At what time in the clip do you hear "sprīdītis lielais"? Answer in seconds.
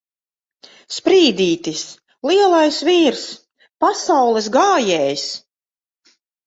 0.95-2.81